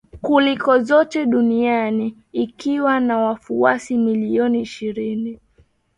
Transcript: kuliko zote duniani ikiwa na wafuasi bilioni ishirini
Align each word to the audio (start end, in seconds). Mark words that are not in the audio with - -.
kuliko 0.21 0.79
zote 0.79 1.25
duniani 1.25 2.17
ikiwa 2.31 2.99
na 2.99 3.17
wafuasi 3.17 3.97
bilioni 3.97 4.61
ishirini 4.61 5.39